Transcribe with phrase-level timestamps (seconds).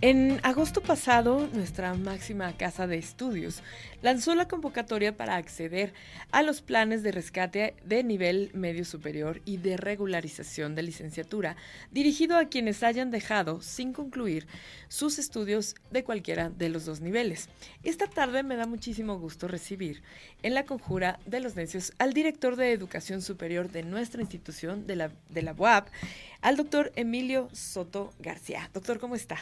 [0.00, 3.64] En agosto pasado, nuestra máxima casa de estudios
[4.00, 5.92] lanzó la convocatoria para acceder
[6.30, 11.56] a los planes de rescate de nivel medio superior y de regularización de licenciatura,
[11.90, 14.46] dirigido a quienes hayan dejado sin concluir
[14.86, 17.48] sus estudios de cualquiera de los dos niveles.
[17.82, 20.04] Esta tarde me da muchísimo gusto recibir
[20.44, 24.94] en la conjura de los necios al director de educación superior de nuestra institución, de
[24.94, 25.88] la, de la UAP,
[26.40, 28.70] al doctor Emilio Soto García.
[28.72, 29.38] Doctor, ¿cómo está?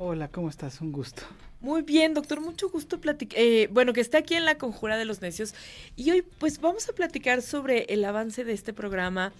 [0.00, 0.80] Hola, ¿cómo estás?
[0.80, 1.22] Un gusto.
[1.60, 3.40] Muy bien, doctor, mucho gusto platicar.
[3.40, 5.56] Eh, bueno, que está aquí en la Conjura de los Necios.
[5.96, 9.32] Y hoy, pues, vamos a platicar sobre el avance de este programa.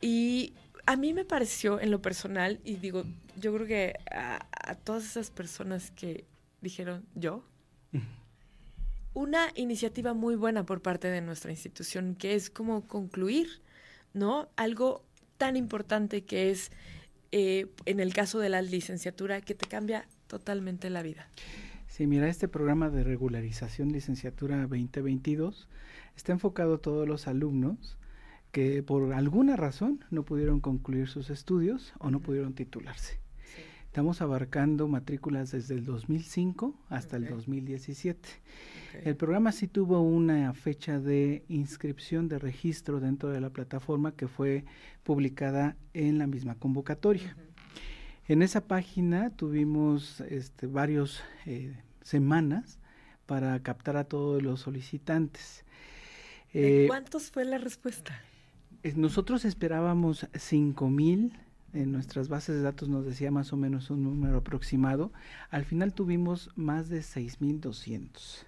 [0.00, 0.52] Y
[0.86, 3.02] a mí me pareció, en lo personal, y digo,
[3.40, 6.24] yo creo que a, a todas esas personas que
[6.60, 7.42] dijeron yo,
[9.14, 13.48] una iniciativa muy buena por parte de nuestra institución, que es como concluir,
[14.12, 14.48] ¿no?
[14.54, 15.02] Algo
[15.38, 16.70] tan importante que es
[17.36, 21.26] eh, en el caso de la licenciatura que te cambia totalmente la vida.
[21.88, 25.68] Sí, mira, este programa de regularización licenciatura 2022
[26.16, 27.98] está enfocado a todos los alumnos
[28.52, 33.18] que por alguna razón no pudieron concluir sus estudios o no pudieron titularse.
[33.86, 38.28] Estamos abarcando matrículas desde el 2005 hasta el 2017.
[39.02, 44.28] El programa sí tuvo una fecha de inscripción de registro dentro de la plataforma que
[44.28, 44.64] fue
[45.02, 47.36] publicada en la misma convocatoria.
[48.26, 52.78] En esa página tuvimos este, varias eh, semanas
[53.26, 55.64] para captar a todos los solicitantes.
[56.52, 58.22] ¿De eh, cuántos fue la respuesta?
[58.94, 61.32] Nosotros esperábamos cinco mil
[61.74, 65.12] en nuestras bases de datos nos decía más o menos un número aproximado.
[65.50, 68.44] Al final tuvimos más de 6.200.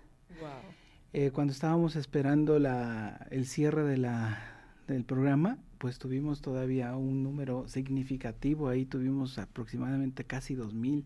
[1.13, 8.69] Eh, cuando estábamos esperando el cierre del programa, pues tuvimos todavía un número significativo.
[8.69, 11.05] Ahí tuvimos aproximadamente casi 2.000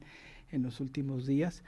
[0.53, 1.63] en los últimos días.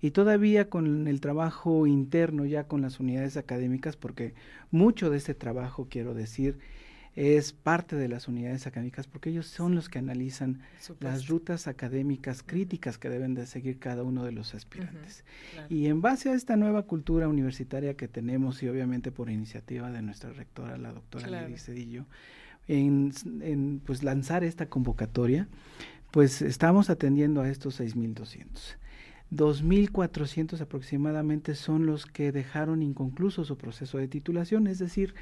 [0.00, 4.34] Y todavía con el trabajo interno ya con las unidades académicas, porque
[4.70, 6.58] mucho de este trabajo, quiero decir,
[7.16, 10.60] es parte de las unidades académicas porque ellos son los que analizan
[11.00, 15.24] las rutas académicas críticas que deben de seguir cada uno de los aspirantes.
[15.70, 20.02] Y en base a esta nueva cultura universitaria que tenemos y obviamente por iniciativa de
[20.02, 21.56] nuestra rectora, la doctora claro.
[21.56, 22.04] Cedillo,
[22.68, 25.48] en, en, pues lanzar esta convocatoria,
[26.10, 28.76] pues estamos atendiendo a estos 6.200.
[29.32, 35.14] 2.400 aproximadamente son los que dejaron inconcluso su proceso de titulación, es decir,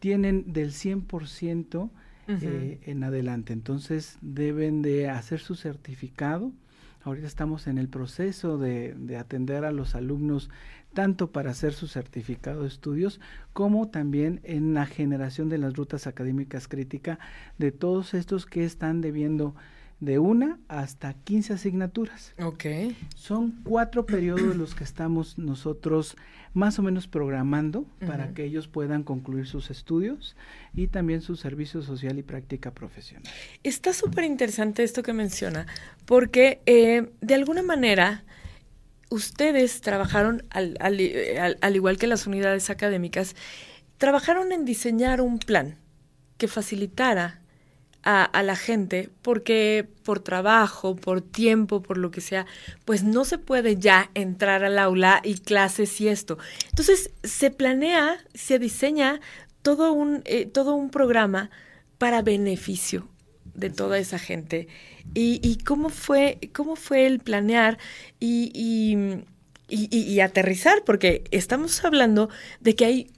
[0.00, 1.90] tienen del 100%
[2.26, 3.52] eh, en adelante.
[3.52, 6.52] Entonces deben de hacer su certificado.
[7.02, 10.50] Ahorita estamos en el proceso de, de, atender a los alumnos
[10.94, 13.20] tanto para hacer su certificado de estudios
[13.52, 17.18] como también en la generación de las rutas académicas críticas
[17.58, 19.54] de todos estos que están debiendo
[20.04, 22.34] de una hasta 15 asignaturas.
[22.38, 22.64] Ok.
[23.14, 26.16] Son cuatro periodos los que estamos nosotros
[26.52, 30.36] más o menos programando para que ellos puedan concluir sus estudios
[30.72, 33.30] y también su servicio social y práctica profesional.
[33.64, 35.66] Está súper interesante esto que menciona,
[36.06, 38.24] porque eh, de alguna manera
[39.10, 43.34] ustedes trabajaron, al, al, al igual que las unidades académicas,
[43.98, 45.76] trabajaron en diseñar un plan
[46.36, 47.40] que facilitara
[48.04, 52.46] a, la gente porque por trabajo, por tiempo, por lo que sea,
[52.84, 56.38] pues no se puede ya entrar al aula y clases y esto.
[56.68, 59.20] Entonces se planea, se diseña
[59.62, 61.50] todo un, eh, todo un programa
[61.96, 63.08] para beneficio
[63.54, 64.68] de toda esa gente.
[65.14, 67.78] Y, y cómo fue, cómo fue el planear
[68.20, 69.24] y, y,
[69.68, 72.28] y, aterrizar, porque estamos hablando
[72.60, 73.10] de que hay,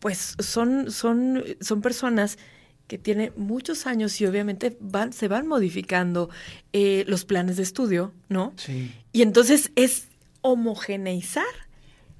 [0.00, 2.38] pues son, son, son personas
[2.88, 6.30] que tiene muchos años y obviamente van, se van modificando
[6.72, 8.54] eh, los planes de estudio, ¿no?
[8.56, 8.90] Sí.
[9.12, 10.08] Y entonces es
[10.40, 11.44] homogeneizar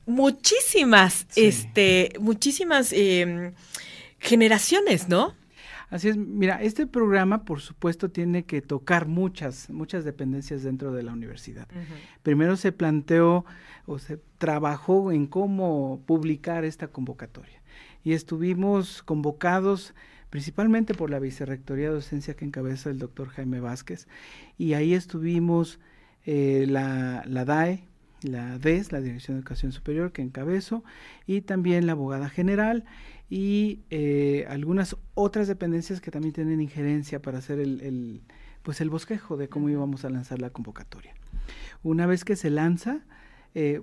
[0.06, 3.54] muchísimas, este, muchísimas em,
[4.18, 5.34] generaciones, ¿no?
[5.90, 11.02] Así es, mira, este programa por supuesto tiene que tocar muchas, muchas dependencias dentro de
[11.02, 11.66] la universidad.
[12.22, 13.46] Primero se planteó
[13.86, 17.62] o se trabajó en cómo publicar esta convocatoria
[18.04, 19.94] y estuvimos convocados
[20.30, 24.08] principalmente por la Vicerrectoría de Docencia que encabeza el doctor Jaime Vázquez,
[24.56, 25.78] y ahí estuvimos
[26.26, 27.84] eh, la, la DAE,
[28.22, 30.82] la DES, la Dirección de Educación Superior, que encabezo,
[31.26, 32.84] y también la abogada general
[33.30, 38.22] y eh, algunas otras dependencias que también tienen injerencia para hacer el, el,
[38.62, 41.14] pues el bosquejo de cómo íbamos a lanzar la convocatoria.
[41.82, 43.00] Una vez que se lanza,
[43.54, 43.82] eh,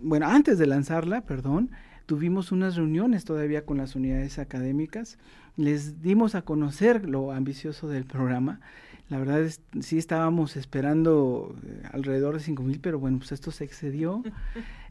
[0.00, 1.70] bueno, antes de lanzarla, perdón,
[2.06, 5.18] tuvimos unas reuniones todavía con las unidades académicas
[5.56, 8.60] les dimos a conocer lo ambicioso del programa.
[9.08, 13.50] La verdad es, sí estábamos esperando eh, alrededor de 5 mil, pero bueno, pues esto
[13.50, 14.22] se excedió.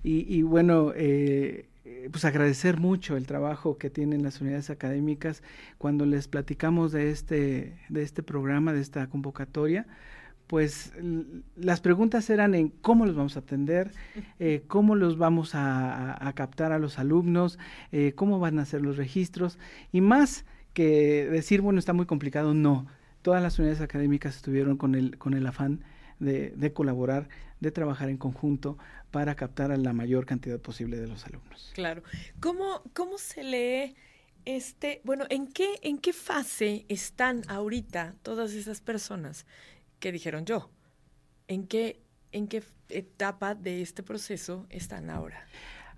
[0.03, 1.69] Y, y bueno, eh,
[2.11, 5.43] pues agradecer mucho el trabajo que tienen las unidades académicas
[5.77, 9.85] cuando les platicamos de este, de este programa, de esta convocatoria
[10.51, 10.91] pues
[11.55, 13.93] las preguntas eran en cómo los vamos a atender,
[14.39, 17.57] eh, cómo los vamos a, captar a los alumnos,
[17.93, 19.57] eh, cómo van a hacer los registros
[19.93, 20.43] y más
[20.73, 22.85] que decir, bueno, está muy complicado, no.
[23.21, 25.85] Todas las unidades académicas estuvieron con el, con el afán
[26.19, 27.29] de, de colaborar,
[27.61, 28.77] de trabajar en conjunto
[29.09, 31.71] para captar a la mayor cantidad posible de los alumnos.
[31.75, 32.03] Claro.
[32.41, 33.95] ¿Cómo, cómo se lee
[34.43, 39.45] este, bueno, en qué, en qué fase están ahorita todas esas personas
[40.01, 40.69] ¿qué dijeron yo?
[41.47, 42.01] ¿En qué,
[42.33, 45.45] en qué etapa de este proceso están ahora?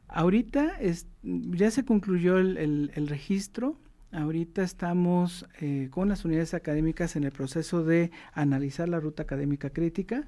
[0.07, 3.79] Ahorita es, ya se concluyó el, registro.
[4.11, 9.71] Ahorita estamos eh, con las unidades académicas en el proceso de analizar la ruta académica
[9.71, 10.27] crítica.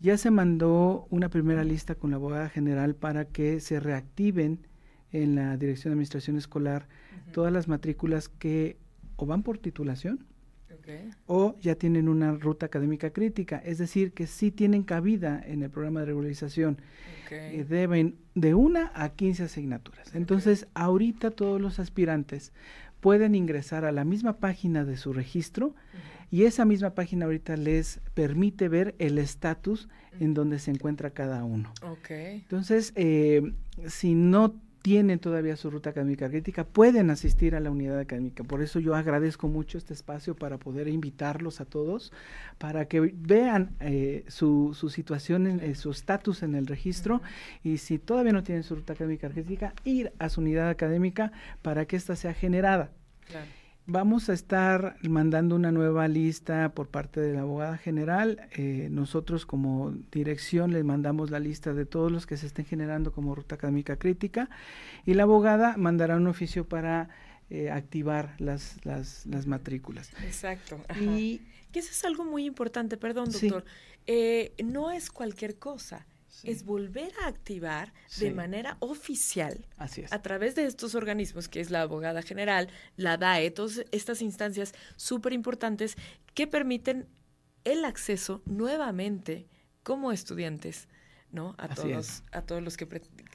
[0.00, 4.66] Ya se mandó una primera lista con la abogada general para que se reactiven
[5.10, 6.88] en la Dirección de Administración Escolar
[7.32, 8.76] todas las matrículas que
[9.16, 10.26] o van por titulación
[11.26, 15.70] o ya tienen una ruta académica crítica, es decir, que sí tienen cabida en el
[15.70, 16.78] programa de regularización.
[17.30, 20.14] Eh, deben de una a 15 asignaturas.
[20.14, 22.52] Entonces, ahorita todos los aspirantes
[23.00, 25.74] pueden ingresar a la misma página de su registro
[26.30, 29.88] y esa misma página ahorita les permite ver el estatus
[30.20, 31.72] en donde se encuentra cada uno.
[32.08, 33.52] Entonces, eh,
[33.86, 38.44] si no tienen todavía su ruta académica crítica pueden asistir a la unidad académica.
[38.44, 42.12] Por eso yo agradezco mucho este espacio para poder invitarlos a todos,
[42.58, 47.22] para que vean eh, su, su, situación, en, eh, su estatus en el registro
[47.62, 51.32] y si todavía no tienen su ruta académica crítica, ir a su unidad académica
[51.62, 52.90] para que ésta sea generada.
[53.26, 53.57] Claro.
[53.90, 58.46] Vamos a estar mandando una nueva lista por parte de la abogada general.
[58.52, 63.12] Eh, nosotros como dirección les mandamos la lista de todos los que se estén generando
[63.12, 64.50] como ruta académica crítica
[65.06, 67.08] y la abogada mandará un oficio para
[67.48, 70.10] eh, activar las, las, las, matrículas.
[70.22, 70.78] Exacto.
[71.00, 71.40] Y
[71.72, 73.64] que eso es algo muy importante, perdón doctor.
[74.06, 76.04] Eh, no es cualquier cosa
[76.44, 81.82] es volver a activar de manera oficial a través de estos organismos, que es la
[81.82, 85.96] abogada general, la DAE, todas estas instancias súper importantes
[86.34, 87.08] que permiten
[87.64, 89.46] el acceso nuevamente
[89.82, 90.88] como estudiantes
[91.30, 91.54] ¿no?
[91.58, 92.86] A todos, a todos los que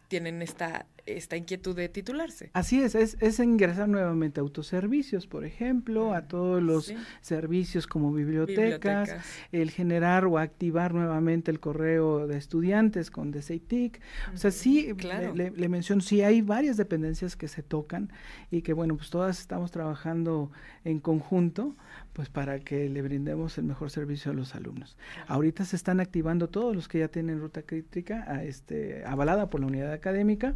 [0.07, 2.49] tienen esta, esta inquietud de titularse.
[2.53, 8.13] Así es, es, ingresar nuevamente a autoservicios, por ejemplo, a mm, todos los servicios como
[8.13, 9.15] bibliotecas,
[9.51, 13.99] el generar o activar nuevamente el correo de estudiantes con DCITIC.
[14.33, 14.93] O sea, sí,
[15.33, 18.11] le, le, menciono, sí hay varias dependencias que se tocan
[18.51, 20.51] y que, bueno, pues todas estamos trabajando
[20.85, 21.75] en conjunto
[22.13, 24.95] pues para que le brindemos el mejor servicio a los alumnos.
[25.27, 29.61] Ahorita se están activando todos los que ya tienen ruta crítica a este, avalada por
[29.61, 30.53] la unidad académica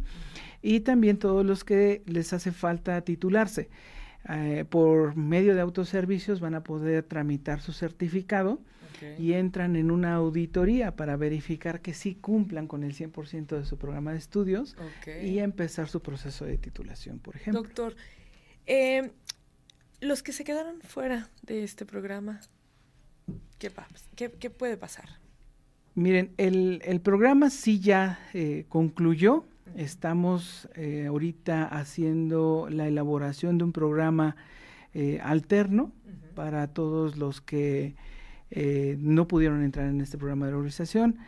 [0.62, 3.68] y también todos los que les hace falta titularse.
[4.28, 8.60] Eh, por medio de autoservicios van a poder tramitar su certificado
[9.18, 13.78] y entran en una auditoría para verificar que sí cumplan con el 100% de su
[13.78, 14.76] programa de estudios
[15.22, 17.62] y empezar su proceso de titulación, por ejemplo.
[17.62, 17.94] Doctor,
[18.66, 19.12] eh,
[20.00, 22.40] los que se quedaron fuera de este programa,
[23.58, 23.70] ¿qué,
[24.16, 25.08] qué, puede pasar?
[25.94, 29.44] Miren, el, el programa sí ya eh, concluyó.
[29.76, 34.36] Estamos eh, ahorita haciendo la elaboración de un programa
[34.94, 35.92] eh, alterno
[36.34, 37.94] para todos los que
[38.98, 41.18] no pudieron entrar en este programa de organización.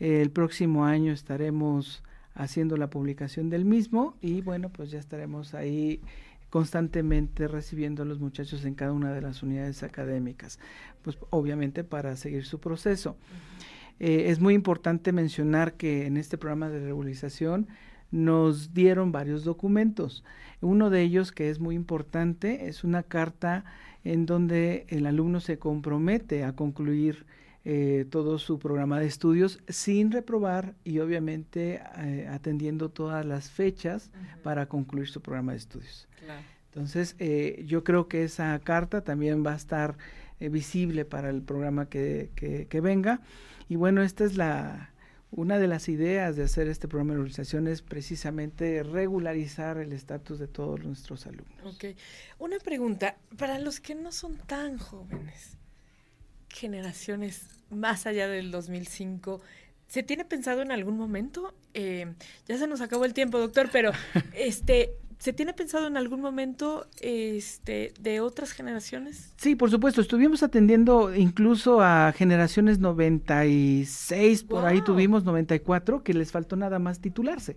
[0.00, 2.02] el próximo año estaremos
[2.34, 6.00] haciendo la publicación del mismo y bueno, pues ya estaremos ahí
[6.50, 10.60] constantemente recibiendo a los muchachos en cada una de las unidades académicas,
[11.02, 13.16] pues obviamente para seguir su proceso.
[14.00, 17.68] Eh, es muy importante mencionar que en este programa de regularización
[18.10, 20.24] nos dieron varios documentos.
[20.60, 23.64] Uno de ellos que es muy importante es una carta
[24.04, 27.26] en donde el alumno se compromete a concluir
[27.66, 34.10] eh, todo su programa de estudios sin reprobar y obviamente eh, atendiendo todas las fechas
[34.42, 36.06] para concluir su programa de estudios.
[36.66, 39.96] Entonces, eh, yo creo que esa carta también va a estar
[40.40, 43.20] visible para el programa que, que, venga.
[43.68, 44.92] Y bueno, esta es la,
[45.30, 50.38] una de las ideas de hacer este programa de regularización es precisamente regularizar el estatus
[50.38, 51.74] de todos nuestros alumnos.
[51.74, 51.96] Ok.
[52.38, 55.56] Una pregunta, para los que no son tan jóvenes,
[56.48, 59.40] generaciones más allá del 2005.
[59.88, 61.54] ¿Se tiene pensado en algún momento?
[61.74, 62.14] Eh,
[62.46, 63.92] ya se nos acabó el tiempo, doctor, pero
[64.34, 69.32] este, ¿Se tiene pensado en algún momento este, de otras generaciones?
[69.36, 70.00] Sí, por supuesto.
[70.00, 77.00] Estuvimos atendiendo incluso a generaciones 96, por ahí tuvimos 94, que les faltó nada más
[77.00, 77.56] titularse.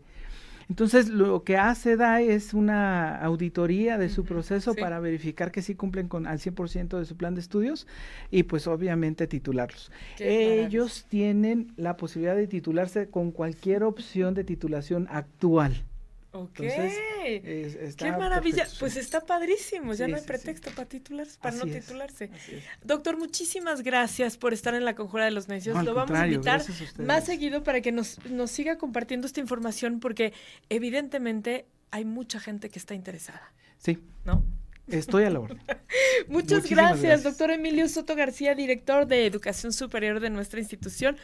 [0.69, 5.75] Entonces, lo que hace DAE es una auditoría de su proceso para verificar que sí
[5.75, 7.87] cumplen con al 100% de su plan de estudios
[8.31, 9.91] y pues obviamente titularlos.
[10.19, 15.85] Ellos tienen la posibilidad de titularse con cualquier opción de titulación actual.
[16.31, 16.55] Ok.
[16.57, 18.67] Qué maravilla.
[18.79, 19.93] Pues está padrísimo.
[19.93, 22.29] Ya no hay pretexto para titularse, para no titularse.
[22.83, 25.83] Doctor, muchísimas gracias por estar en la conjura de los necios.
[25.83, 26.63] Lo vamos a invitar
[26.99, 30.33] más seguido para que nos, nos siga compartiendo esta información porque
[30.69, 33.53] evidentemente hay mucha gente que está interesada.
[33.77, 33.99] Sí.
[34.25, 34.43] ¿No?
[34.87, 35.59] Estoy a la orden.
[36.27, 41.17] Muchas gracias, gracias, doctor Emilio Soto García, director de Educación Superior de nuestra institución.